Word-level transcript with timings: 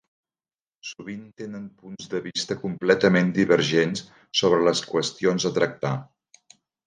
Sovint 0.91 1.25
tenen 1.41 1.67
punts 1.83 2.07
de 2.13 2.21
vista 2.27 2.57
completament 2.63 3.29
divergents 3.37 4.03
sobre 4.41 4.61
les 4.69 4.83
qüestions 4.89 5.49
a 5.51 5.55
tractar. 5.61 5.93